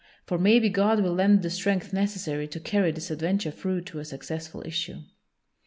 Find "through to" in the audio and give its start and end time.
3.51-3.99